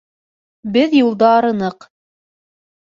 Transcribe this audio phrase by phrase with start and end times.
[0.79, 1.91] Беҙ юлда арыныҡ.